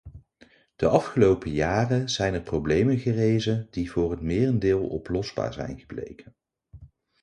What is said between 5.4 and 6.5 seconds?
zijn gebleken.